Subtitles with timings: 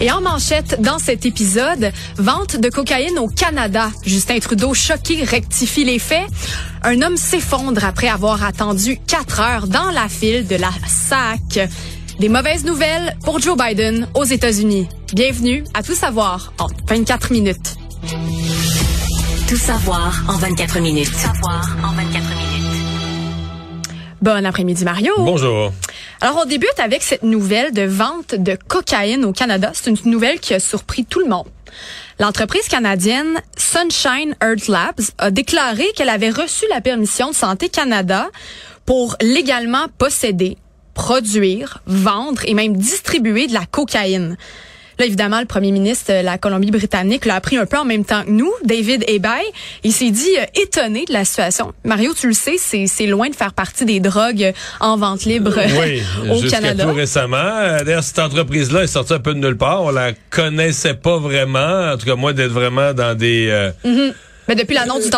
[0.00, 3.90] Et en manchette, dans cet épisode, vente de cocaïne au Canada.
[4.04, 6.26] Justin Trudeau, choqué, rectifie les faits.
[6.82, 11.68] Un homme s'effondre après avoir attendu quatre heures dans la file de la SAC.
[12.18, 14.88] Des mauvaises nouvelles pour Joe Biden aux États-Unis.
[15.14, 17.76] Bienvenue à Tout savoir en 24 minutes.
[19.48, 21.10] Tout savoir en 24 minutes.
[21.10, 22.52] Tout savoir en 24 minutes.
[24.20, 25.12] Bon après-midi Mario.
[25.18, 25.72] Bonjour.
[26.20, 29.72] Alors on débute avec cette nouvelle de vente de cocaïne au Canada.
[29.74, 31.46] C'est une nouvelle qui a surpris tout le monde.
[32.20, 38.30] L'entreprise canadienne Sunshine Earth Labs a déclaré qu'elle avait reçu la permission de Santé Canada
[38.86, 40.58] pour légalement posséder,
[40.94, 44.36] produire, vendre et même distribuer de la cocaïne.
[45.02, 48.22] Là, évidemment, le premier ministre de la Colombie-Britannique l'a appris un peu en même temps
[48.22, 49.42] que nous, David Ebay.
[49.82, 51.72] Il s'est dit euh, étonné de la situation.
[51.84, 56.04] Mario, tu le sais, c'est loin de faire partie des drogues en vente libre oui,
[56.30, 56.84] au Canada.
[56.84, 57.36] tout récemment.
[57.36, 59.82] Euh, d'ailleurs, cette entreprise-là est sortie un peu de nulle part.
[59.82, 61.90] On la connaissait pas vraiment.
[61.92, 63.48] En tout cas, moi, d'être vraiment dans des...
[63.50, 64.12] Euh, mm-hmm.
[64.46, 65.10] Mais depuis l'annonce du,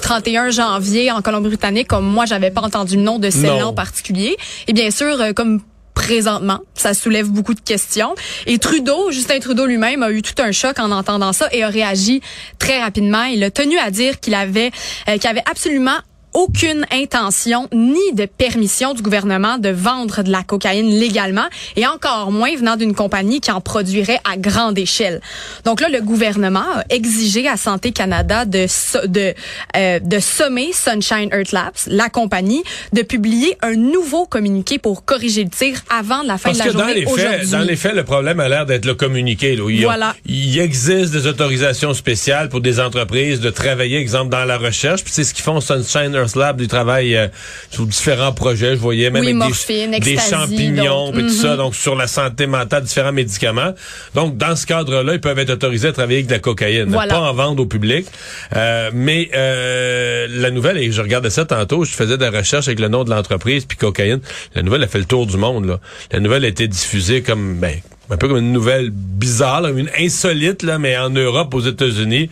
[0.00, 4.36] 31 janvier en Colombie-Britannique, comme moi, j'avais pas entendu le nom de celle-là en particulier.
[4.68, 5.62] Et bien sûr, comme
[5.94, 6.60] présentement.
[6.74, 8.14] Ça soulève beaucoup de questions.
[8.46, 11.68] Et Trudeau, Justin Trudeau lui-même a eu tout un choc en entendant ça et a
[11.68, 12.20] réagi
[12.58, 13.24] très rapidement.
[13.24, 14.70] Il a tenu à dire qu'il avait,
[15.08, 15.98] euh, qu'il avait absolument
[16.34, 22.30] aucune intention ni de permission du gouvernement de vendre de la cocaïne légalement et encore
[22.30, 25.20] moins venant d'une compagnie qui en produirait à grande échelle.
[25.64, 28.66] Donc là, le gouvernement a exigé à Santé Canada de
[29.06, 29.34] de
[29.76, 35.44] euh, de sommer Sunshine Earth Labs, la compagnie, de publier un nouveau communiqué pour corriger
[35.44, 37.50] le tir avant la fin de la journée aujourd'hui.
[37.50, 39.56] Dans les faits, le problème a l'air d'être le communiqué.
[39.56, 40.14] Là, il, voilà.
[40.26, 45.02] il existe des autorisations spéciales pour des entreprises de travailler, exemple, dans la recherche.
[45.04, 47.28] Puis c'est ce qu'ils font Sunshine Lab du travail euh,
[47.70, 48.76] sur différents projets.
[48.76, 51.56] Je voyais même avec des, champignons et tout ça, mhm.
[51.56, 53.72] donc sur la santé mentale, différents médicaments.
[54.14, 57.20] Donc, dans ce cadre-là, ils peuvent être autorisés à travailler avec de la cocaïne, pas
[57.20, 58.06] en vendre au public.
[58.54, 62.80] Euh, mais euh, la nouvelle, et je regardais ça tantôt, je faisais des recherches avec
[62.80, 64.20] le nom de l'entreprise, puis cocaïne.
[64.54, 65.66] La nouvelle a fait le tour du monde.
[65.66, 65.80] Là.
[66.10, 67.58] La nouvelle a été diffusée comme...
[67.58, 67.80] Ben,
[68.12, 72.28] un peu comme une nouvelle bizarre, une insolite, là, mais en Europe, aux États-Unis.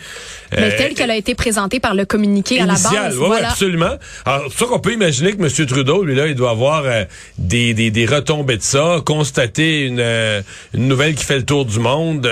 [0.53, 3.17] Mais euh, telle qu'elle a été présentée par le communiqué à la base.
[3.19, 3.97] Oui, absolument.
[4.27, 5.67] Alors, c'est ça qu'on peut imaginer que M.
[5.67, 7.05] Trudeau, lui, là, il doit avoir euh,
[7.39, 10.43] des, des, des, retombées de ça, constater une, euh,
[10.75, 12.29] une nouvelle qui fait le tour du monde,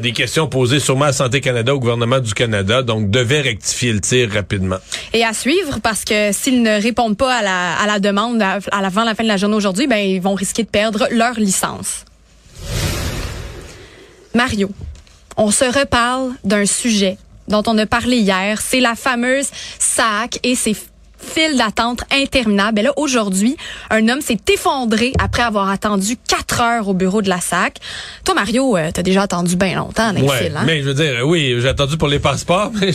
[0.00, 4.00] des questions posées sûrement à Santé Canada, au gouvernement du Canada, donc devait rectifier le
[4.00, 4.78] tir rapidement.
[5.12, 8.58] Et à suivre, parce que s'ils ne répondent pas à la, à la demande à,
[8.70, 12.04] avant la fin de la journée aujourd'hui, ben, ils vont risquer de perdre leur licence.
[14.34, 14.70] Mario,
[15.36, 18.60] on se reparle d'un sujet dont on a parlé hier.
[18.60, 19.48] C'est la fameuse
[19.78, 20.74] SAC et ses
[21.22, 22.80] file d'attente interminable.
[22.80, 23.56] Et là, aujourd'hui,
[23.90, 27.78] un homme s'est effondré après avoir attendu quatre heures au bureau de la SAC.
[28.24, 30.62] Toi, Mario, euh, t'as déjà attendu bien longtemps dans ouais, hein?
[30.66, 32.92] mais je veux dire, oui, j'ai attendu pour les passeports, mais,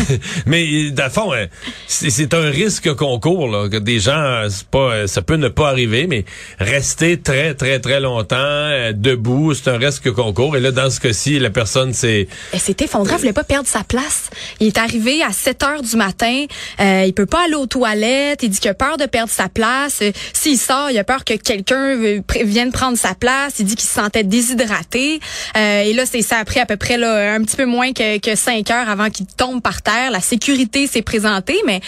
[0.46, 1.46] mais dans le fond, euh,
[1.86, 6.06] c'est un risque qu'on court, là, que des gens, pas, ça peut ne pas arriver,
[6.06, 6.24] mais
[6.58, 10.56] rester très, très, très longtemps euh, debout, c'est un risque qu'on court.
[10.56, 12.28] Et là, dans ce cas-ci, la personne s'est...
[12.52, 14.30] Elle s'est effondrée, elle voulait pas perdre sa place.
[14.60, 16.46] Il est arrivé à 7 heures du matin,
[16.80, 19.48] euh, il peut pas aller aux toilettes, il dit qu'il a peur de perdre sa
[19.48, 19.98] place.
[20.02, 23.54] Euh, s'il sort, il a peur que quelqu'un vienne prendre sa place.
[23.58, 25.20] Il dit qu'il se sentait déshydraté.
[25.56, 27.92] Euh, et là, c'est ça a pris à peu près là, un petit peu moins
[27.92, 30.10] que, que cinq heures avant qu'il tombe par terre.
[30.10, 31.80] La sécurité s'est présentée, mais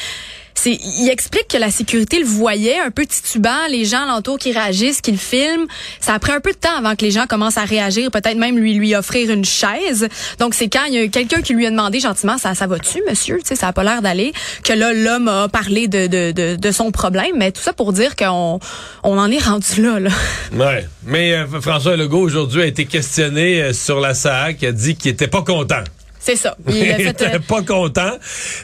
[0.64, 5.00] il explique que la sécurité le voyait un peu titubant, les gens alentour qui réagissent,
[5.00, 5.66] qui le filment.
[6.00, 8.36] Ça a pris un peu de temps avant que les gens commencent à réagir, peut-être
[8.36, 10.08] même lui lui offrir une chaise.
[10.38, 13.02] Donc c'est quand il y a quelqu'un qui lui a demandé gentiment ça ça va-tu
[13.08, 14.32] monsieur, tu sais ça a pas l'air d'aller
[14.64, 18.58] que là l'homme a parlé de, son problème, mais tout ça pour dire qu'on
[19.02, 20.10] on en est rendu là là.
[20.52, 24.96] Ouais, mais euh, François Legault aujourd'hui a été questionné euh, sur la SAC, a dit
[24.96, 25.82] qu'il était pas content
[26.24, 26.56] C'est ça.
[26.68, 28.12] Il, était pas content.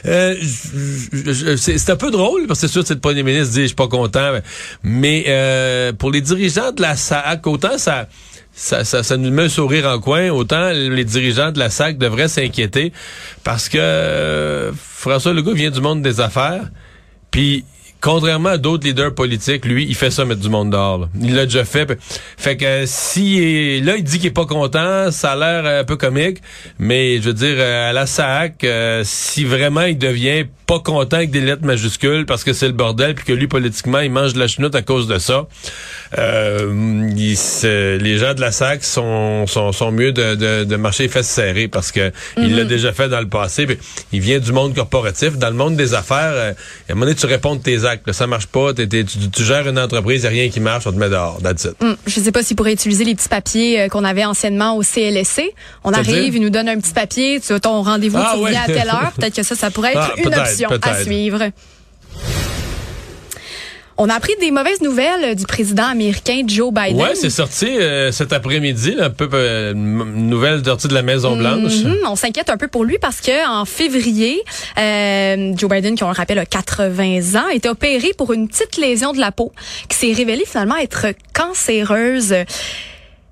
[0.05, 0.35] Euh,
[1.57, 3.75] c'est un peu drôle parce que c'est sûr que le premier ministre dit je suis
[3.75, 4.31] pas content,
[4.81, 8.07] mais euh, pour les dirigeants de la SAC, autant ça
[8.53, 11.97] ça, ça, ça, nous met un sourire en coin, autant les dirigeants de la SAC
[11.97, 12.93] devraient s'inquiéter
[13.43, 16.63] parce que euh, François Legault vient du monde des affaires,
[17.29, 17.65] puis
[18.01, 21.09] contrairement à d'autres leaders politiques, lui, il fait ça mettre du monde dehors.
[21.19, 21.97] Il l'a déjà fait.
[22.37, 25.95] Fait que si là, il dit qu'il est pas content, ça a l'air un peu
[25.95, 26.41] comique,
[26.77, 31.31] mais je veux dire, à la SAC, euh, si vraiment il devient pas content avec
[31.31, 34.39] des lettres majuscules parce que c'est le bordel, puis que lui, politiquement, il mange de
[34.39, 35.47] la chenoute à cause de ça,
[36.19, 37.09] euh,
[37.97, 41.67] les gens de la SAC sont, sont, sont mieux de, de, de marcher fesses serrées
[41.67, 42.69] parce que il l'a mhm.
[42.69, 43.65] déjà fait dans le passé.
[44.11, 45.39] il vient du monde corporatif.
[45.39, 48.11] Dans le monde des affaires, euh, à un moment donné, tu réponds de tes actes.
[48.11, 48.71] ça marche pas.
[48.75, 51.39] tu, tu, gères une entreprise, il a rien qui marche, on te met dehors.
[51.41, 51.81] That's it.
[51.81, 51.93] Mm.
[52.05, 55.51] je sais pas s'il pourrait utiliser les petits papiers euh, qu'on avait anciennement au CLSC.
[55.83, 58.61] On arrive, il nous donne un petit papier, tu as ton rendez-vous, ah, tu viens
[58.61, 59.11] à telle heure.
[59.15, 61.51] Peut-être que ça, ça pourrait être ah, une option à suivre.
[64.01, 67.01] On a appris des mauvaises nouvelles du président américain Joe Biden.
[67.01, 71.83] Ouais, c'est sorti euh, cet après-midi, un peu euh, nouvelle sortie de la Maison Blanche.
[71.83, 74.41] Mhm, on s'inquiète un peu pour lui parce que en février,
[74.77, 78.77] euh, Joe Biden, qui on le rappelle a 80 ans, était opéré pour une petite
[78.77, 79.51] lésion de la peau
[79.89, 82.33] qui s'est révélée finalement être cancéreuse.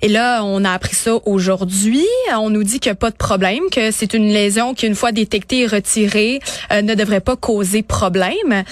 [0.02, 2.06] Et là, on a appris ça aujourd'hui.
[2.36, 4.96] On nous dit qu'il n'y a pas de problème, que c'est une lésion qui, une
[4.96, 6.40] fois détectée et retirée,
[6.72, 8.64] ne devrait pas causer problème.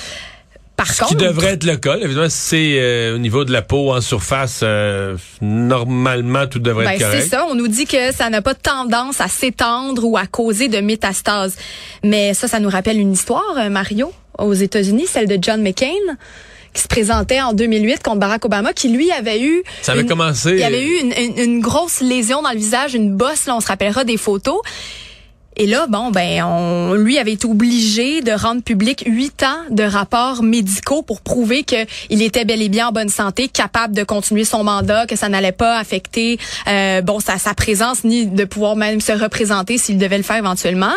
[0.76, 3.94] Par Ce qui devrait être le cas, évidemment, c'est euh, au niveau de la peau
[3.94, 7.24] en surface, euh, normalement, tout devrait être ben, correct.
[7.24, 10.68] C'est ça, on nous dit que ça n'a pas tendance à s'étendre ou à causer
[10.68, 11.56] de métastases.
[12.04, 15.94] Mais ça, ça nous rappelle une histoire, euh, Mario, aux États-Unis, celle de John McCain
[16.76, 19.64] qui se présentait en 2008 contre Barack Obama, qui lui avait eu...
[19.82, 20.56] Ça avait commencé...
[20.56, 23.68] Il avait eu une, une, grosse lésion dans le visage, une bosse, là, on se
[23.68, 24.62] rappellera des photos.
[25.58, 29.84] Et là, bon, ben, on, lui avait été obligé de rendre public huit ans de
[29.84, 34.44] rapports médicaux pour prouver qu'il était bel et bien en bonne santé, capable de continuer
[34.44, 38.76] son mandat, que ça n'allait pas affecter, euh, bon, sa, sa présence ni de pouvoir
[38.76, 40.94] même se représenter s'il devait le faire éventuellement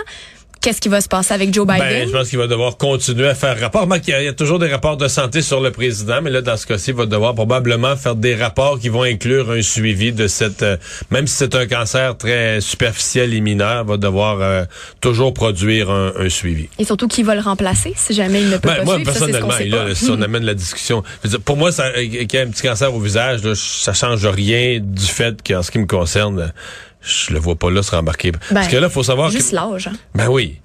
[0.60, 1.88] qu'est-ce qui va se passer avec Joe ben, Biden?
[1.88, 3.86] Ben, je pense qu'il va devoir continuer à faire rapport.
[4.06, 6.66] Il y, a, toujours des rapports de santé sur le président, mais là, dans ce
[6.66, 10.62] cas-ci, il va devoir probablement faire des rapports qui vont inclure un suivi de cette...
[10.62, 10.76] Euh,
[11.10, 14.64] même si c'est un cancer très superficiel et mineur, va devoir euh,
[15.00, 16.68] toujours produire un, suivi.
[16.78, 19.12] Et surtout, qui va le remplacer si jamais il ne peut ben, pas moi, suivre?
[19.12, 21.02] personnellement, ça, là, si on amène la discussion...
[21.44, 24.26] pour moi, ça, euh, qu'il y ait un petit cancer au visage, là, ça change
[24.26, 26.52] rien du fait qu'en ce qui me concerne
[27.00, 28.32] je le vois pas là se rembarquer.
[28.32, 29.88] Parce ben, que là, faut savoir juste l'âge.
[29.88, 29.96] Hein.
[30.14, 30.60] Ben oui.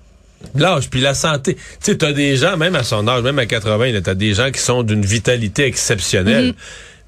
[0.56, 1.56] L'âge, puis la santé.
[1.56, 4.52] Tu sais, t'as des gens, même à son âge, même à 80, t'as des gens
[4.52, 6.50] qui sont d'une vitalité exceptionnelle.
[6.50, 6.56] Mm-hmm.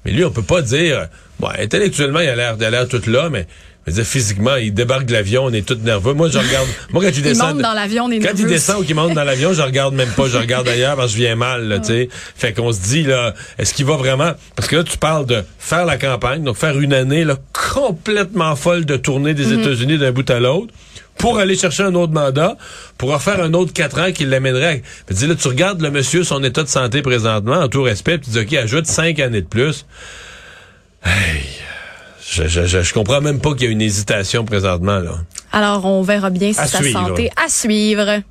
[0.04, 1.08] Mais lui, on peut pas dire,
[1.38, 2.88] bon, intellectuellement, il a l'air, il a l'air
[3.86, 6.12] tout là, mais physiquement, il débarque de l'avion, on est tout nerveux.
[6.12, 6.68] Moi, je regarde.
[6.92, 7.50] Moi, quand il descend.
[7.50, 9.62] Il monte dans l'avion, on est Quand il descend ou qu'il monte dans l'avion, je
[9.62, 10.28] regarde même pas.
[10.28, 12.08] Je regarde ailleurs parce que je viens mal, tu sais.
[12.36, 14.32] Fait qu'on se dit, là, est-ce qu'il va vraiment.
[14.54, 17.36] Parce que là, tu parles de faire la campagne, donc faire une année, là,
[17.74, 19.60] complètement folle de tourner des mm-hmm.
[19.60, 20.72] États-Unis d'un bout à l'autre
[21.18, 22.56] pour aller chercher un autre mandat,
[22.98, 24.82] pour refaire un autre quatre ans qui l'amènerait.
[25.10, 28.30] dis là, tu regardes le monsieur, son état de santé présentement, en tout respect, puis
[28.30, 29.86] tu dis, OK, ajoute cinq années de plus.
[31.04, 31.42] Hey.
[32.28, 34.98] Je, je, je, comprends même pas qu'il y a une hésitation présentement.
[34.98, 35.18] là.
[35.52, 38.22] Alors, on verra bien si sa santé à suivre.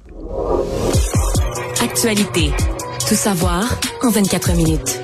[1.82, 2.52] Actualité.
[3.08, 3.64] Tout savoir
[4.04, 5.00] en 24 minutes.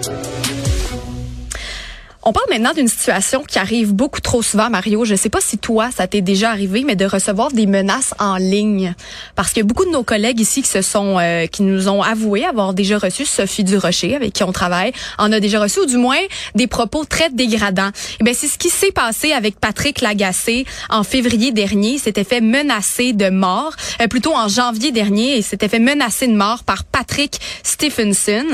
[2.24, 5.06] On parle maintenant d'une situation qui arrive beaucoup trop souvent, Mario.
[5.06, 8.14] Je ne sais pas si toi, ça t'est déjà arrivé, mais de recevoir des menaces
[8.20, 8.94] en ligne.
[9.36, 12.46] Parce que beaucoup de nos collègues ici qui se sont, euh, qui nous ont avoué
[12.46, 15.98] avoir déjà reçu Sophie Durocher, avec qui on travaille, en a déjà reçu, ou du
[15.98, 16.20] moins
[16.54, 17.90] des propos très dégradants.
[18.20, 21.94] Eh ben c'est ce qui s'est passé avec Patrick Lagacé en février dernier.
[21.94, 26.28] Il s'était fait menacer de mort, euh, plutôt en janvier dernier, il s'était fait menacer
[26.28, 28.46] de mort par Patrick Stephenson,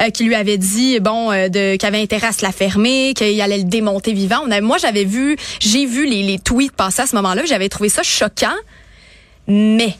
[0.00, 3.40] euh, qui lui avait dit, bon, de, qu'il avait intérêt à se la fermer, qu'il
[3.40, 4.44] allait le démonter vivant.
[4.60, 7.44] Moi, j'avais vu, j'ai vu les, les tweets passer à ce moment-là.
[7.44, 8.54] J'avais trouvé ça choquant.
[9.46, 9.96] Mais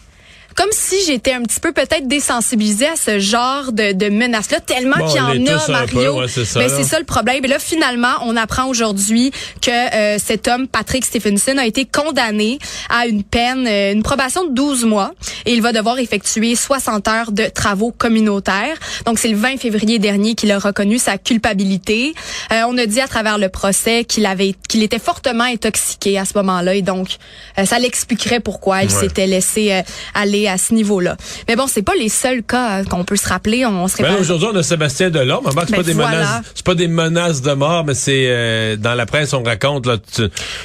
[0.57, 4.97] comme si j'étais un petit peu peut-être désensibilisée à ce genre de, de menaces-là, tellement
[5.07, 6.17] qu'il y en a, Mario.
[6.17, 7.45] Ben, c'est ça, le problème.
[7.45, 12.59] Et là, finalement, on apprend aujourd'hui que euh, cet homme, Patrick Stephenson, a été condamné
[12.89, 15.13] à une peine, euh, une probation de 12 mois,
[15.47, 18.77] et il va devoir effectuer 60 heures de travaux communautaires.
[19.07, 22.15] Donc, c'est le 20 février dernier qu'il a reconnu sa culpabilité.
[22.53, 26.25] Euh, on a dit à travers le procès qu'il avait, qu'il était fortement intoxiqué à
[26.25, 27.17] ce moment-là, et donc
[27.65, 29.83] ça l'expliquerait pourquoi il s'était laissé
[30.15, 31.17] aller à ce niveau-là.
[31.49, 33.67] Mais bon, c'est pas les seuls cas euh, qu'on peut se rappeler.
[33.67, 35.47] On, serait ben aujourd'hui, on a Sébastien Delorme.
[35.49, 38.95] C'est ben pas des menaces, c'est pas des menaces de mort, mais c'est euh, dans
[38.95, 39.97] la presse on raconte là,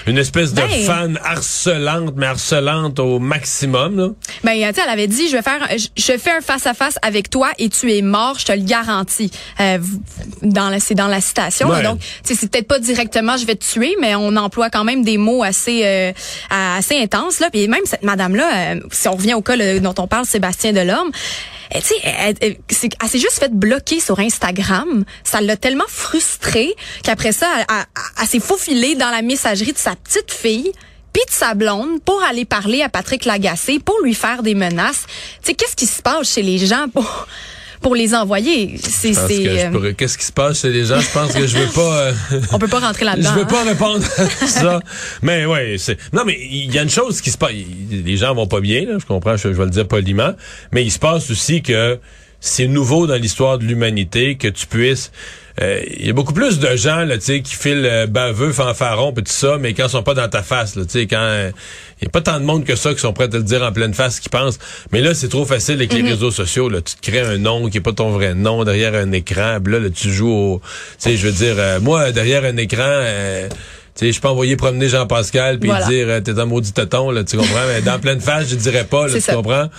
[0.07, 0.69] une espèce de ben.
[0.85, 3.97] fan harcelante, mais harcelante au maximum.
[3.97, 4.09] Là.
[4.43, 7.49] Ben, elle avait dit, je vais faire, je, fais un face à face avec toi
[7.57, 9.31] et tu es mort, je te le garantis.
[9.59, 9.79] Euh,
[10.41, 11.69] dans la, c'est dans la citation.
[11.81, 15.17] Donc, c'est peut-être pas directement, je vais te tuer, mais on emploie quand même des
[15.17, 16.11] mots assez, euh,
[16.49, 17.49] assez intenses là.
[17.51, 21.11] Puis même cette madame là, si on revient au cas dont on parle, Sébastien Delorme.
[21.69, 25.03] Elle, elle, elle, elle s'est juste fait bloquer sur Instagram.
[25.23, 27.47] Ça l'a tellement frustrée qu'après ça,
[28.21, 30.71] elle, s'est faufilée dans la messagerie de sa petite fille
[31.13, 35.05] puis de sa blonde pour aller parler à Patrick Lagacé, pour lui faire des menaces.
[35.41, 37.27] Tu sais, qu'est-ce qui se passe chez les gens pour
[37.81, 38.77] pour les envoyer.
[38.77, 40.99] C'est euh, qu'est-ce qui se passe chez les gens?
[40.99, 41.97] Je pense que je veux pas.
[41.97, 42.13] Euh,
[42.51, 43.29] On peut pas rentrer là-dedans.
[43.33, 43.67] Je veux pas hein.
[43.67, 44.05] répondre
[44.41, 44.79] à ça.
[45.21, 47.51] Mais ouais, c'est non mais il y a une chose qui se passe.
[47.91, 50.33] Les gens vont pas bien, là, je comprends, je, je vais le dire poliment,
[50.71, 51.99] mais il se passe aussi que
[52.39, 55.11] c'est nouveau dans l'histoire de l'humanité que tu puisses
[55.59, 58.51] euh, il y a beaucoup plus de gens là, tu sais, qui filent euh, baveux,
[58.51, 61.07] fanfaron, puis tout ça, mais quand ils sont pas dans ta face, là, tu sais,
[61.07, 61.51] quand
[62.01, 63.43] il y a pas tant de monde que ça qui sont prêts à te le
[63.43, 64.59] dire en pleine face, qui pensent.
[64.91, 66.09] Mais là, c'est trop facile avec les mhm.
[66.09, 66.69] réseaux sociaux.
[66.69, 69.59] Là, tu te crées un nom qui est pas ton vrai nom derrière un écran.
[69.65, 70.61] là, là, tu joues au,
[70.99, 72.83] tu sais, je veux dire, euh, moi derrière un écran
[74.05, 77.37] sais, je peux envoyer promener Jean-Pascal puis dire euh, t'es un maudit tonton là, tu
[77.37, 77.65] comprends?
[77.67, 79.69] Mais dans pleine face, je dirais pas là, tu comprends?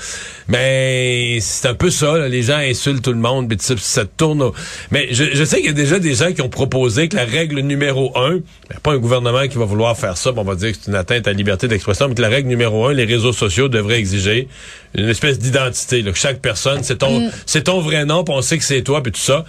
[0.49, 4.51] Mais c'est un peu ça, les gens insultent tout le monde puis ça, ça tourne
[4.91, 7.25] Mais je, je sais qu'il y a déjà des gens qui ont proposé que la
[7.25, 8.41] règle numéro un,
[8.83, 11.27] pas un gouvernement qui va vouloir faire ça, on va dire que c'est une atteinte
[11.27, 14.49] à la liberté d'expression, mais que la règle numéro un, les réseaux sociaux devraient exiger
[14.95, 17.31] une espèce d'identité là, que chaque personne, c'est ton mm.
[17.47, 19.45] c'est ton vrai nom, puis on sait que c'est toi puis tout ça.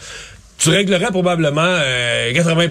[0.58, 2.68] Tu réglerais probablement euh, 80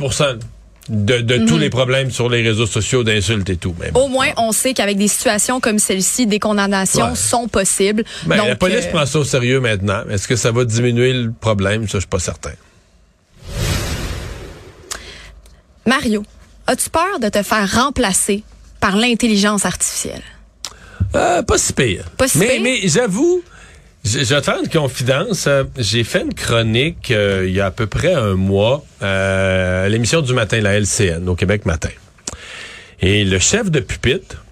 [0.89, 1.61] de, tous mhm.
[1.61, 3.75] les problèmes sur les réseaux sociaux d'insultes et tout.
[3.95, 8.05] Au moins, on sait qu'avec des situations comme celle-ci, des condamnations sont possibles.
[8.27, 10.03] Ben, la police euh, prend ça au sérieux maintenant.
[10.11, 11.83] Est-ce que ça va diminuer le problème?
[11.89, 12.53] Ça, je suis pas certain.
[15.87, 16.23] Mario,
[16.67, 18.43] as-tu peur de te faire remplacer
[18.81, 20.23] par l'intelligence artificielle?
[21.15, 22.05] Euh, pas si pire.
[22.17, 22.61] Pas si mais, pire?
[22.63, 23.43] mais j'avoue,
[24.09, 25.47] je, vais faire une confidence.
[25.47, 29.87] Euh, j'ai fait une chronique euh, il y a à peu près un mois euh,
[29.87, 31.91] à l'émission du matin, la LCN, au Québec Matin.
[33.01, 34.45] Et le chef de pupitre,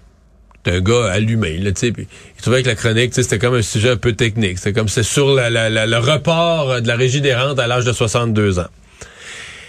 [0.65, 3.97] un gars allumé, là, tu il trouvait que la chronique, c'était comme un sujet un
[3.97, 4.57] peu technique.
[4.57, 7.93] C'était comme c'est sur la, le report de la régie des rentes à l'âge de
[7.93, 8.67] 62 ans.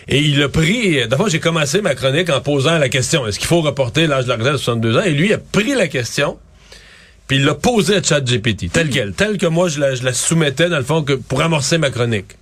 [0.08, 3.46] Et il a pris, d'abord j'ai commencé ma chronique en posant la question, est-ce qu'il
[3.46, 5.02] faut reporter l'âge de la retraite à 62 ans?
[5.02, 6.38] Et lui a pris la question,
[7.28, 10.14] puis il l'a posé à ChatGPT, tel quel, tel que moi je la, je la
[10.14, 12.36] soumettais dans le fond que pour amorcer ma chronique.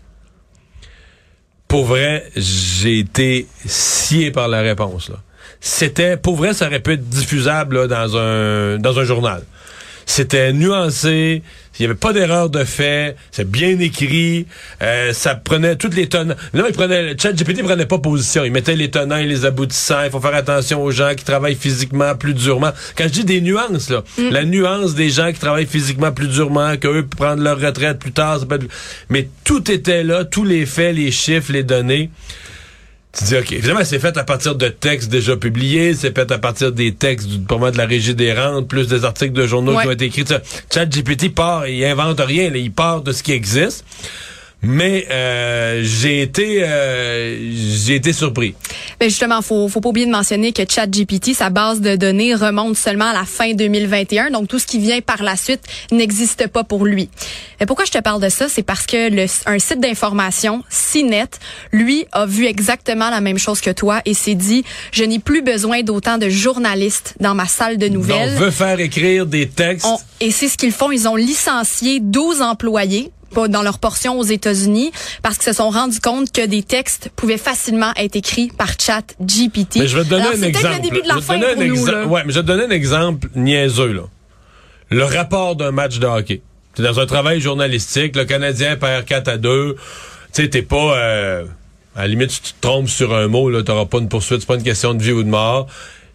[1.67, 5.09] Pour vrai, j'ai été scié par la réponse.
[5.09, 5.17] Là.
[5.61, 9.43] C'était, pour vrai, ça aurait pu être diffusable dans un dans un journal.
[10.07, 11.43] C'était nuancé,
[11.79, 14.47] il n'y avait pas d'erreur de fait, c'est bien écrit,
[14.83, 16.35] euh, ça prenait toutes les tonnes.
[16.55, 19.45] Non, il prenait, le chat GPT prenait pas position, il mettait les tenants et les
[19.45, 22.71] aboutissants, il faut faire attention aux gens qui travaillent physiquement plus durement.
[22.97, 24.31] Quand je dis des nuances, là, mm.
[24.31, 28.41] la nuance des gens qui travaillent physiquement plus durement, qu'eux prendre leur retraite plus tard,
[28.41, 28.67] ça peut être...
[29.11, 32.11] mais tout était là, tous les faits, les chiffres, les données.
[33.19, 36.39] Tu dis, OK, évidemment, c'est fait à partir de textes déjà publiés, c'est fait à
[36.39, 39.47] partir des textes du, pour moi, de la Régie des rentes, plus des articles de
[39.47, 40.25] journaux qui ont été écrits.
[40.73, 43.85] Chat GPT part, il invente rien, il part de ce qui existe.
[44.63, 48.55] Mais euh, j'ai été euh, j'ai été surpris.
[49.01, 52.77] Mais justement, faut faut pas oublier de mentionner que ChatGPT, sa base de données remonte
[52.77, 55.61] seulement à la fin 2021, donc tout ce qui vient par la suite
[55.93, 57.11] n'existe pas pour lui.
[57.61, 61.29] Mais pourquoi je te parle de ça, c'est parce que le, un site d'information, CNET,
[61.73, 65.43] lui a vu exactement la même chose que toi et s'est dit je n'ai plus
[65.43, 68.33] besoin d'autant de journalistes dans ma salle de nouvelles.
[68.37, 69.87] On veut faire écrire des textes.
[70.21, 73.13] et c'est ce qu'ils font, ils ont licencié 12 employés
[73.49, 74.93] dans leur portion aux États-Unis
[75.23, 79.03] parce qu'ils se sont rendus compte que des textes pouvaient facilement être écrits par chat
[79.21, 79.77] GPT.
[79.77, 80.77] Mais je vais te donner un exemple.
[80.77, 83.29] le début de la fin pour nous, Ouais, mais je vais te donner un exemple
[83.35, 84.03] niaiseux là.
[84.91, 86.43] Le rapport d'un match de hockey.
[86.79, 89.75] es dans un travail journalistique, le Canadien perd 4 à 2.
[89.75, 91.45] Tu sais, t'es pas euh,
[91.97, 94.47] à la limite tu te trompes sur un mot là, t'auras pas une poursuite, c'est
[94.47, 95.67] pas une question de vie ou de mort.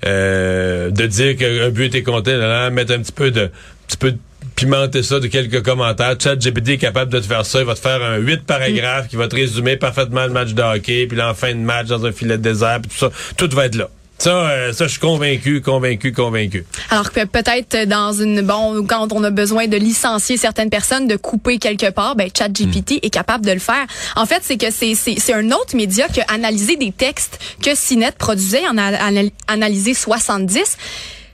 [0.06, 3.52] Euh, de dire qu'un but était compté, là, mettre un petit peu de
[3.88, 4.18] petit peu de
[4.56, 6.16] pimenter ça de quelques commentaires.
[6.22, 7.60] Chat GPT est capable de te faire ça.
[7.60, 10.62] Il va te faire un huit paragraphes qui va te résumer parfaitement le match de
[10.62, 13.10] hockey, puis l'en fin de match dans un filet de désert, puis tout ça.
[13.38, 13.90] Tout va être là.
[14.22, 16.64] Ça, euh, ça, je suis convaincu, convaincu, convaincu.
[16.92, 21.16] Alors que peut-être dans une bon, quand on a besoin de licencier certaines personnes, de
[21.16, 23.00] couper quelque part, ben ChatGPT mm.
[23.02, 23.88] est capable de le faire.
[24.16, 27.72] En fait, c'est que c'est c'est un autre média qui a analysé des textes que
[27.74, 28.92] CNET produisait, en a
[29.48, 30.78] analysé 70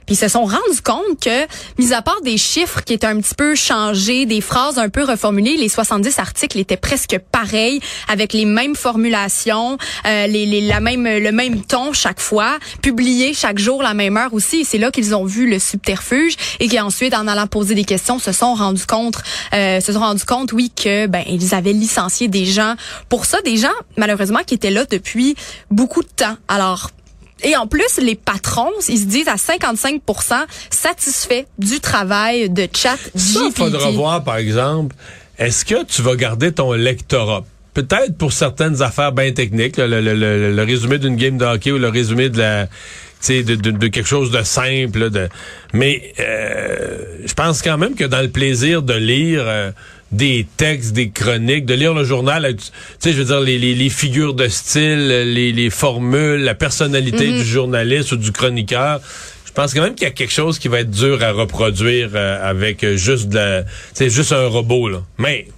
[0.08, 1.46] Puis ils se sont rendus compte que,
[1.78, 5.04] mis à part des chiffres qui étaient un petit peu changés, des phrases un peu
[5.04, 10.80] reformulées, les 70 articles étaient presque pareils, avec les mêmes formulations, euh, les, les, la
[10.80, 14.64] même, le même ton chaque fois, publiés chaque jour la même heure aussi.
[14.64, 18.18] C'est là qu'ils ont vu le subterfuge et qui ensuite, en allant poser des questions,
[18.18, 19.16] se sont rendus compte,
[19.52, 22.76] euh, se sont rendus compte, oui, que ben ils avaient licencié des gens
[23.10, 25.36] pour ça, des gens malheureusement qui étaient là depuis
[25.70, 26.38] beaucoup de temps.
[26.48, 26.92] Alors
[27.42, 30.00] et en plus, les patrons, ils se disent à 55%
[30.70, 34.96] satisfaits du travail de chat Ça, il faudra voir, par exemple,
[35.38, 37.44] est-ce que tu vas garder ton lectorat?
[37.74, 42.28] Peut-être pour certaines affaires bien techniques, le, résumé d'une game de hockey ou le résumé
[42.28, 42.68] de la
[43.28, 45.10] de, de, de, quelque chose de simple.
[45.10, 45.28] De,
[45.72, 49.70] mais euh, je pense quand même que dans le plaisir de lire euh,
[50.12, 52.64] des textes, des chroniques, de lire le journal, euh, tu
[52.98, 57.38] sais, je veux dire, les, les, figures de style, les, les formules, la personnalité mm-hmm.
[57.38, 59.00] du journaliste ou du chroniqueur,
[59.44, 62.14] je pense quand même qu'il y a quelque chose qui va être dur à reproduire
[62.14, 63.64] avec juste de la,
[64.08, 65.02] juste un robot là.
[65.18, 65.48] Mais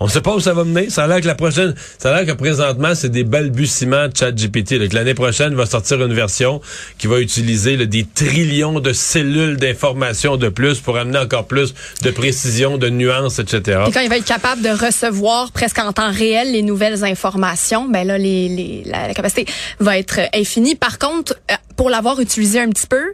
[0.00, 0.90] on sait pas où ça va mener.
[0.90, 4.16] Ça a l'air que la prochaine, ça a l'air que présentement, c'est des balbutiements de
[4.16, 4.92] ChatGPT.
[4.92, 6.60] L'année prochaine, il va sortir une version
[6.98, 12.10] qui va utiliser des trillions de cellules d'informations de plus pour amener encore plus de
[12.10, 13.84] précision, de nuances, etc.
[13.88, 17.88] Et quand il va être capable de recevoir presque en temps réel les nouvelles informations,
[17.88, 19.46] ben là, les, la, la capacité
[19.80, 20.76] va être infinie.
[20.76, 23.12] Par contre, euh, pour l'avoir utilisé un petit peu,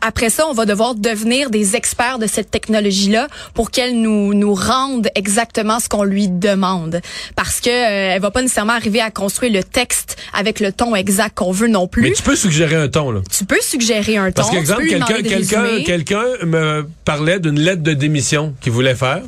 [0.00, 4.54] après ça, on va devoir devenir des experts de cette technologie-là pour qu'elle nous nous
[4.54, 7.00] rende exactement ce qu'on lui demande.
[7.36, 10.94] Parce que euh, elle va pas nécessairement arriver à construire le texte avec le ton
[10.94, 12.02] exact qu'on veut non plus.
[12.02, 13.20] Mais tu peux suggérer un ton là.
[13.30, 14.42] Tu peux suggérer un ton.
[14.42, 19.22] Parce qu'exemple, quelqu'un quelqu'un quelqu'un me parlait d'une lettre de démission qu'il voulait faire.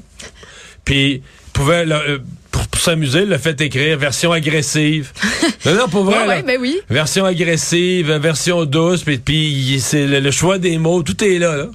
[0.85, 1.23] Puis
[1.53, 2.19] pouvait euh,
[2.53, 5.13] pour, s'amuser, le fait écrire version agressive.
[5.67, 6.27] non, non, pour vrai.
[6.27, 6.79] ouais, ben oui.
[6.89, 11.57] Version agressive, version douce, puis, puis c'est le, choix des mots, tout est là.
[11.57, 11.67] là.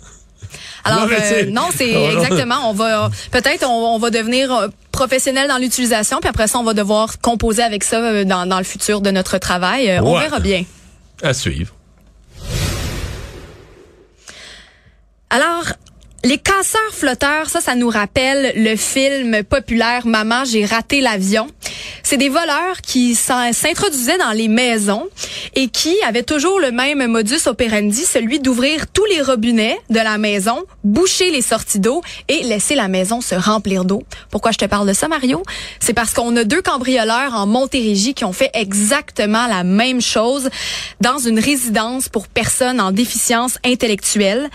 [0.84, 2.70] Alors euh, non, c'est exactement.
[2.70, 6.74] On va peut-être on, va devenir euh, professionnel dans l'utilisation, puis après ça, on va
[6.74, 10.00] devoir composer avec ça dans, dans le futur de notre travail.
[10.02, 10.64] On verra bien.
[11.22, 11.74] À suivre.
[15.30, 15.66] Alors,
[16.28, 21.48] les casseurs flotteurs, ça, ça nous rappelle le film populaire Maman, j'ai raté l'avion.
[22.04, 25.08] C'est des voleurs qui s'introduisaient dans les maisons
[25.56, 30.18] et qui avaient toujours le même modus operandi, celui d'ouvrir tous les robinets de la
[30.18, 34.04] maison, boucher les sorties d'eau et laisser la maison se remplir d'eau.
[34.30, 35.44] Pourquoi je te parle de ça, Mario?
[35.80, 40.50] C'est parce qu'on a deux cambrioleurs en Montérégie qui ont fait exactement la même chose
[41.00, 44.50] dans une résidence pour personnes en déficience intellectuelle.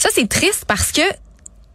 [0.00, 1.02] Ça, c'est triste parce que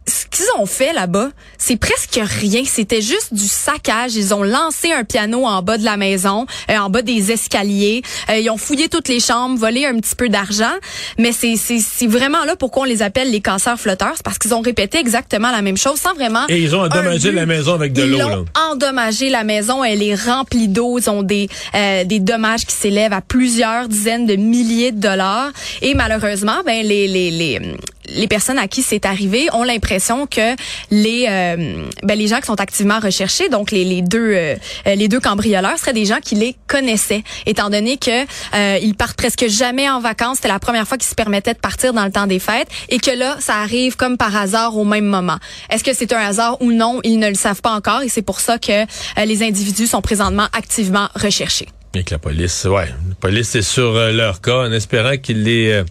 [0.08, 2.62] ce qu'ils ont fait là-bas, c'est presque rien.
[2.64, 4.16] C'était juste du saccage.
[4.16, 8.02] Ils ont lancé un piano en bas de la maison, euh, en bas des escaliers.
[8.30, 10.72] Euh, ils ont fouillé toutes les chambres, volé un petit peu d'argent.
[11.18, 14.14] Mais c'est, c'est, vraiment là pourquoi on les appelle les casseurs flotteurs.
[14.16, 16.46] C'est parce qu'ils ont répété exactement la même chose sans vraiment...
[16.48, 18.18] Et ils ont endommagé la maison avec de l'eau.
[18.18, 19.84] Ils ont endommagé la maison.
[19.84, 20.98] Elle est remplie d'eau.
[20.98, 25.50] Ils ont des, euh, des dommages qui s'élèvent à plusieurs dizaines de milliers de dollars.
[25.82, 27.60] Et malheureusement, ben les, les, les,
[28.08, 30.54] les personnes à qui c'est arrivé ont l'impression que
[30.90, 34.54] les euh, ben, les gens qui sont activement recherchés, donc les, les deux euh,
[34.86, 39.16] les deux cambrioleurs seraient des gens qui les connaissaient, étant donné que euh, ils partent
[39.16, 40.36] presque jamais en vacances.
[40.36, 42.98] C'était la première fois qu'ils se permettaient de partir dans le temps des fêtes et
[42.98, 45.38] que là, ça arrive comme par hasard au même moment.
[45.70, 47.00] Est-ce que c'est un hasard ou non?
[47.04, 48.84] Ils ne le savent pas encore et c'est pour ça que
[49.24, 51.68] les individus sont présentement activement recherchés.
[51.94, 55.82] Et que la police, ouais, la police est sur leur cas en espérant qu'ils les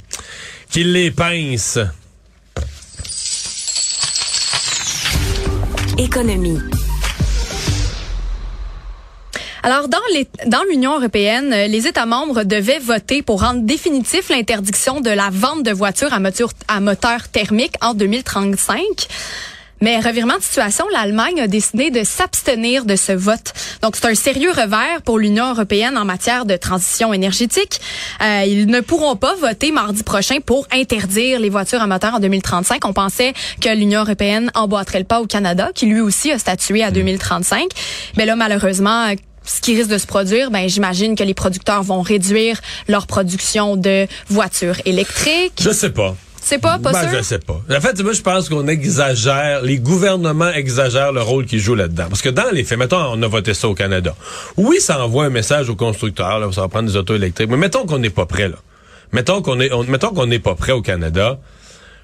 [0.69, 1.79] qu'ils les pincent.
[9.63, 15.29] Alors, dans l'Union européenne, les États membres devaient voter pour rendre définitif l'interdiction de la
[15.31, 19.07] vente de voitures à moteur, à moteur thermique en 2035.
[19.81, 23.53] Mais revirement de situation, l'Allemagne a décidé de s'abstenir de ce vote.
[23.81, 27.81] Donc c'est un sérieux revers pour l'Union européenne en matière de transition énergétique.
[28.21, 32.19] Euh, ils ne pourront pas voter mardi prochain pour interdire les voitures à moteur en
[32.19, 32.85] 2035.
[32.85, 36.83] On pensait que l'Union européenne emboîterait le pas au Canada, qui lui aussi a statué
[36.83, 37.69] à 2035.
[38.17, 39.13] Mais là, malheureusement,
[39.45, 43.75] ce qui risque de se produire, ben j'imagine que les producteurs vont réduire leur production
[43.75, 45.59] de voitures électriques.
[45.61, 46.15] Je sais pas.
[46.45, 47.17] C'est pas, pas ben, sûr?
[47.17, 47.59] Je sais pas.
[47.71, 52.05] En fait, moi, je pense qu'on exagère, les gouvernements exagèrent le rôle qu'ils jouent là-dedans.
[52.07, 54.15] Parce que dans les faits, mettons, on a voté ça au Canada.
[54.55, 57.49] Oui, ça envoie un message aux constructeurs, là, ça va prendre des autos électriques.
[57.49, 58.57] Mais mettons qu'on n'est pas prêt, là.
[59.11, 61.39] Mettons qu'on est, mettons qu'on n'est pas prêt au Canada.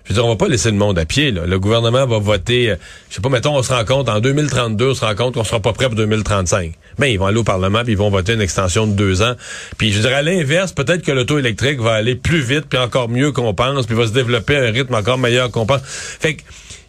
[0.04, 1.32] Je veux dire, on va pas laisser le monde à pied.
[1.32, 1.46] Là.
[1.46, 2.76] Le gouvernement va voter, euh,
[3.10, 5.44] je sais pas, mettons, on se rend compte en 2032, on se rend compte qu'on
[5.44, 6.74] sera pas prêt pour 2035.
[6.98, 9.36] Ben, ils vont aller au Parlement puis ils vont voter une extension de deux ans.
[9.78, 13.10] Puis je dirais à l'inverse, peut-être que l'auto électrique va aller plus vite puis encore
[13.10, 15.82] mieux qu'on pense, puis va se développer à un rythme encore meilleur qu'on pense.
[15.84, 16.42] Fait que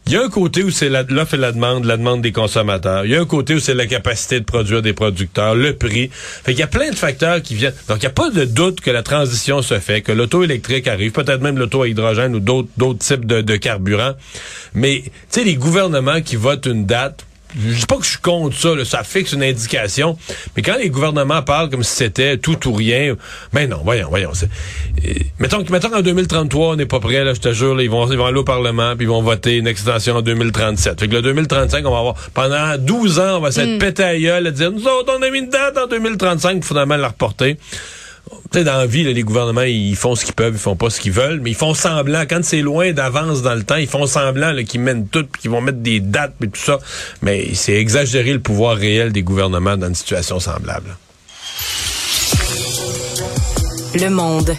[0.07, 3.05] il y a un côté où c'est l'offre et la demande, la demande des consommateurs.
[3.05, 6.11] Il y a un côté où c'est la capacité de produire des producteurs, le prix.
[6.13, 7.75] Fait qu'il y a plein de facteurs qui viennent.
[7.89, 10.89] Donc, il n'y a pas de doute que la transition se fait, que l'auto électrique
[10.89, 14.15] arrive, peut-être même l'auto à hydrogène ou d'autres types de, de carburants.
[14.75, 17.25] Mais, tu sais, les gouvernements qui votent une date
[17.57, 20.17] je dis pas que je suis contre ça, ça fixe une indication,
[20.57, 23.17] mais quand les gouvernements parlent comme si c'était tout ou rien,
[23.53, 24.33] ben non, voyons, voyons.
[24.33, 28.11] Euh, mettons, mettons qu'en 2033, on n'est pas prêt, là, je te jure, ils, vont,
[28.11, 31.01] ils vont aller au Parlement, puis ils vont voter une extension en 2037.
[31.01, 33.79] Fait que le 2035, on va avoir, pendant 12 ans, on va s'être mm.
[33.79, 36.65] pété à gueule, à dire, nous autres, on a mis une date en 2035, il
[36.65, 37.57] finalement la reporter
[38.53, 41.01] sais, dans la vie, les gouvernements, ils font ce qu'ils peuvent, ils font pas ce
[41.01, 42.23] qu'ils veulent, mais ils font semblant.
[42.29, 45.61] Quand c'est loin d'avance dans le temps, ils font semblant qu'ils mènent tout, qu'ils vont
[45.61, 46.79] mettre des dates, et tout ça.
[47.23, 50.97] Mais c'est exagérer le pouvoir réel des gouvernements dans une situation semblable.
[53.95, 54.57] Le monde.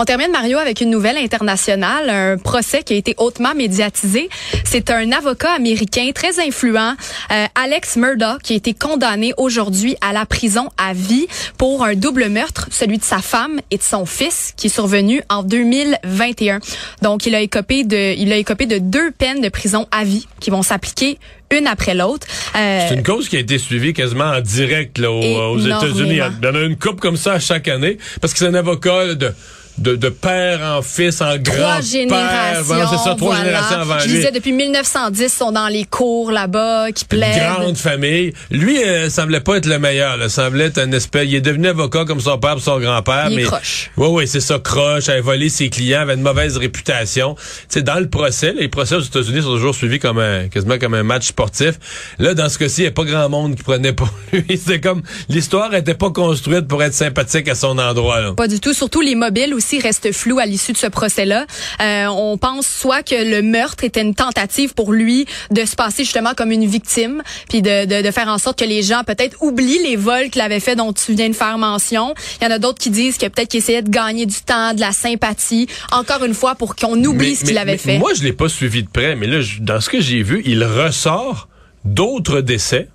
[0.00, 4.28] On termine, Mario, avec une nouvelle internationale, un procès qui a été hautement médiatisé.
[4.62, 6.94] C'est un avocat américain très influent,
[7.32, 11.26] euh, Alex Murdoch, qui a été condamné aujourd'hui à la prison à vie
[11.58, 15.20] pour un double meurtre, celui de sa femme et de son fils, qui est survenu
[15.30, 16.60] en 2021.
[17.02, 20.28] Donc, il a écopé de, il a écopé de deux peines de prison à vie
[20.38, 21.18] qui vont s'appliquer
[21.50, 22.24] une après l'autre.
[22.56, 26.20] Euh, c'est une cause qui a été suivie quasiment en direct là, aux, États-Unis.
[26.20, 29.14] Il y en a une coupe comme ça chaque année parce que c'est un avocat
[29.14, 29.32] de
[29.78, 31.80] de, de père en fils, en grand-père.
[31.82, 36.90] C'est ça, trois générations avant Je disais, depuis 1910, ils sont dans les cours là-bas,
[36.92, 37.36] qui plaident.
[37.36, 38.32] Une grande famille.
[38.50, 40.16] Lui, euh, semblait pas être le meilleur.
[40.16, 40.28] Là.
[40.28, 41.26] semblait être un espèce...
[41.26, 43.28] Il est devenu avocat comme son père et son grand-père.
[43.30, 43.42] mais...
[43.42, 43.90] croche.
[43.96, 45.08] Oui, oui, c'est ça, croche.
[45.08, 47.34] avait volé ses clients, avait une mauvaise réputation.
[47.34, 50.78] Tu sais, dans le procès, les procès aux États-Unis sont toujours suivis comme un, quasiment
[50.78, 51.74] comme un match sportif.
[52.18, 54.44] Là, dans ce cas-ci, il n'y a pas grand monde qui prenait pour lui.
[54.56, 55.02] C'était comme...
[55.28, 58.20] L'histoire était pas construite pour être sympathique à son endroit.
[58.20, 58.32] Là.
[58.32, 58.72] Pas du tout.
[58.72, 61.46] Surtout les mobiles aussi reste flou à l'issue de ce procès-là.
[61.82, 66.04] Euh, on pense soit que le meurtre était une tentative pour lui de se passer
[66.04, 69.36] justement comme une victime, puis de, de, de faire en sorte que les gens peut-être
[69.42, 72.14] oublient les vols qu'il avait fait dont tu viens de faire mention.
[72.40, 74.74] Il y en a d'autres qui disent que peut-être qu'il essayait de gagner du temps,
[74.74, 77.98] de la sympathie, encore une fois pour qu'on oublie ce qu'il avait fait.
[77.98, 80.64] Moi, je l'ai pas suivi de près, mais là, dans ce que j'ai vu, il
[80.64, 81.48] ressort
[81.84, 82.88] d'autres décès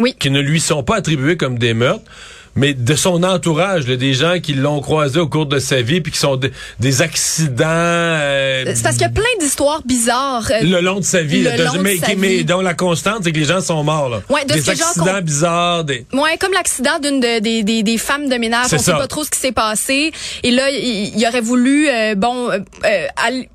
[0.00, 0.14] oui.
[0.18, 2.10] qui ne lui sont pas attribués comme des meurtres
[2.54, 6.12] mais de son entourage, des gens qui l'ont croisé au cours de sa vie, puis
[6.12, 6.38] qui sont
[6.80, 7.64] des accidents.
[7.66, 10.50] Euh, c'est parce qu'il y a plein d'histoires bizarres.
[10.50, 11.46] Euh, le long de sa vie,
[12.18, 14.10] mais, dont la constante, c'est que les gens sont morts.
[14.10, 14.22] Là.
[14.28, 15.84] Ouais, des accidents bizarres.
[15.84, 16.06] Des...
[16.12, 18.66] Ouais, comme l'accident d'une de, des, des, des, femmes de ménage.
[18.72, 20.12] On ne sait pas trop ce qui s'est passé.
[20.42, 22.50] Et là, il, aurait voulu, euh, bon,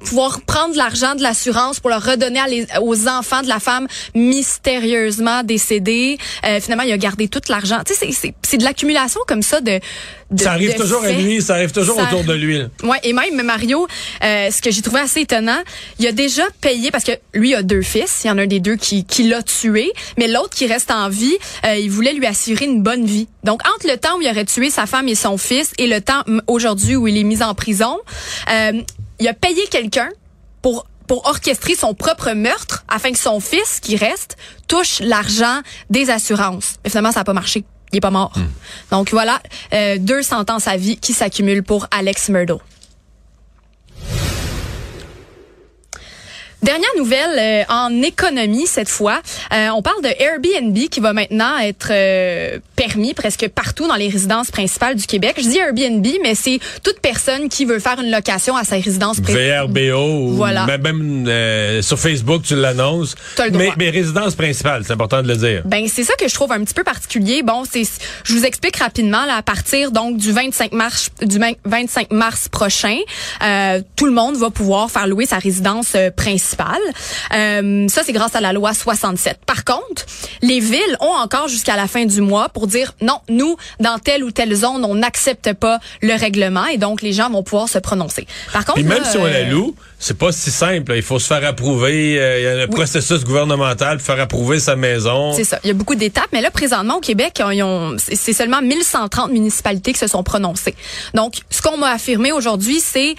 [0.06, 6.18] pouvoir prendre l'argent de l'assurance pour le redonner aux enfants de la femme mystérieusement décédée.
[6.62, 7.82] finalement, il a gardé tout l'argent.
[7.86, 8.87] Tu sais, c'est de l'accumulation
[9.28, 9.80] comme ça de,
[10.36, 12.62] ça arrive toujours à lui, ça arrive toujours autour de lui.
[12.84, 13.88] Ouais, et même Mario,
[14.24, 15.60] euh, ce que j'ai trouvé assez étonnant,
[16.00, 18.48] il a déjà payé parce que lui a deux fils, il y en a un
[18.48, 22.14] des deux qui, qui l'a tué, mais l'autre qui reste en vie, euh, il voulait
[22.14, 23.28] lui assurer une bonne vie.
[23.44, 26.02] Donc entre le temps où il aurait tué sa femme et son fils et le
[26.02, 27.98] temps aujourd'hui où il est mis en prison,
[28.52, 28.82] euh,
[29.20, 30.10] il a payé quelqu'un
[30.62, 34.36] pour pour orchestrer son propre meurtre afin que son fils qui reste
[34.68, 36.76] touche l'argent des assurances.
[36.84, 38.32] Mais finalement ça n'a pas marché il est pas mort.
[38.36, 38.48] Hmm.
[38.92, 39.42] Donc voilà,
[39.74, 42.62] euh, deux sentences à vie qui s'accumulent pour Alex Murdo.
[46.64, 49.22] Dernière nouvelle euh, en économie cette fois.
[49.54, 54.10] Euh, on parle de Airbnb qui va maintenant être euh, permis presque partout dans les
[54.10, 55.36] résidences principales du Québec.
[55.38, 59.22] Je dis Airbnb, mais c'est toute personne qui veut faire une location à sa résidence
[59.22, 59.68] principale.
[59.68, 60.32] VRBO.
[60.32, 60.66] Voilà.
[60.66, 63.16] Même, sur Facebook, tu l'annonces.
[63.54, 65.62] Mais, mais résidence principale, c'est important de le dire.
[65.66, 67.44] Ben c'est ça que je trouve un petit peu particulier.
[67.44, 67.84] Bon, c'est
[68.24, 72.98] je vous explique rapidement là, à partir donc du 25 mars du 25 mars prochain,
[73.96, 76.47] tout le monde va pouvoir faire louer sa résidence principale
[77.34, 79.40] euh, ça, c'est grâce à la loi 67.
[79.46, 80.06] Par contre,
[80.42, 84.24] les villes ont encore jusqu'à la fin du mois pour dire non, nous, dans telle
[84.24, 87.80] ou telle zone, on n'accepte pas le règlement et donc les gens vont pouvoir se
[87.80, 88.28] prononcer.
[88.54, 90.94] Par contre, même si on la euh, loue, c'est pas si simple.
[90.96, 92.20] Il faut se faire approuver.
[92.20, 95.34] Euh, il y a un processus gouvernemental pour faire approuver sa maison.
[95.34, 95.60] C'est ça.
[95.64, 96.30] Il y a beaucoup d'étapes.
[96.34, 97.42] Mais là, présentement, au Québec,
[97.98, 100.76] c'est seulement 1130 municipalités qui se sont prononcées.
[101.14, 103.16] Donc, ce qu'on m'a affirmé aujourd'hui, c'est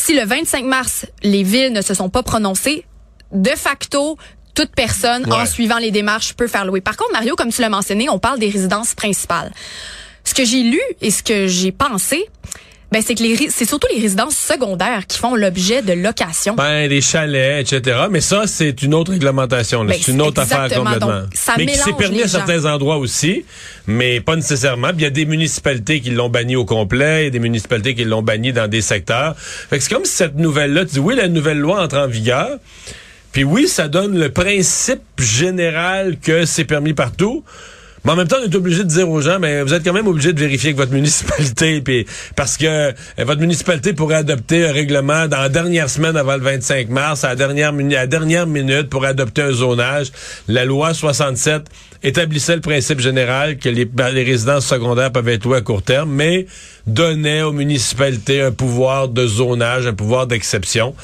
[0.00, 2.86] si le 25 mars, les villes ne se sont pas prononcées,
[3.32, 4.16] de facto,
[4.54, 6.80] toute personne, en suivant les démarches, peut faire louer.
[6.80, 9.52] Par contre, Mario, comme tu l'as mentionné, on parle des résidences principales.
[10.24, 12.28] Ce que j'ai lu et ce que j'ai pensé,
[12.92, 16.54] Ben c'est que les c'est surtout les résidences secondaires qui font l'objet de location.
[16.54, 18.06] Ben des chalets, etc.
[18.10, 19.84] Mais ça c'est une autre réglementation.
[19.84, 21.22] Ben, c'est une autre affaire complètement.
[21.32, 23.44] ça mais qui s'est permis à certains endroits aussi,
[23.86, 24.88] mais pas nécessairement.
[24.94, 28.22] il y a des municipalités qui l'ont banni au complet, et des municipalités qui l'ont
[28.22, 29.36] banni dans des secteurs.
[29.38, 32.08] Fait que c'est comme si cette nouvelle-là, tu dis oui la nouvelle loi entre en
[32.08, 32.58] vigueur.
[33.32, 37.44] Puis oui, ça donne le principe général que c'est permis partout.
[38.04, 39.92] Mais en même temps, on est obligé de dire aux gens, mais vous êtes quand
[39.92, 44.66] même obligé de vérifier que votre municipalité, puis parce que euh, votre municipalité pourrait adopter
[44.66, 48.06] un règlement dans la dernière semaine avant le 25 mars, à la dernière, à la
[48.06, 50.12] dernière minute, pour adopter un zonage.
[50.48, 51.64] La loi 67
[52.02, 55.82] établissait le principe général que les, ben, les résidences secondaires peuvent être louées à court
[55.82, 56.46] terme, mais
[56.86, 60.94] donnait aux municipalités un pouvoir de zonage, un pouvoir d'exception.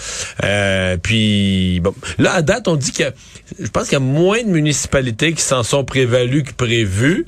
[0.44, 1.82] Euh, puis,
[2.18, 3.04] là, à date, on dit que
[3.60, 7.26] je pense qu'il y a moins de municipalités qui s'en sont prévalues que prévues.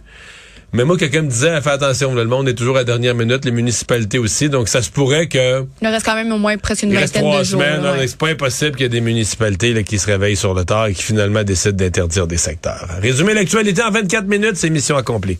[0.74, 3.50] Mais moi, quelqu'un me disait, fais attention, le monde est toujours à dernière minute, les
[3.50, 5.64] municipalités aussi, donc ça se pourrait que...
[5.80, 7.62] Il reste quand même au moins presque une vingtaine de jours.
[7.62, 10.64] Semaines, C'est pas impossible qu'il y ait des municipalités là, qui se réveillent sur le
[10.64, 12.86] tard et qui finalement décident d'interdire des secteurs.
[13.00, 15.38] Résumer l'actualité en 24 minutes, c'est mission accomplie.